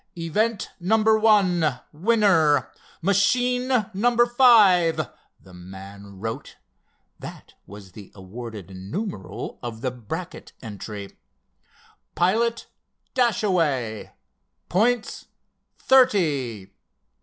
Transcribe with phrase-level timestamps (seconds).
[0.17, 0.97] "Event No.
[0.97, 2.71] 1—Winner,
[3.03, 6.57] Machine number five," the man wrote.
[7.19, 11.19] That was the awarded numeral of the Brackett entry.
[12.15, 14.11] "Pilot—Dashaway.
[14.69, 16.71] Points—thirty."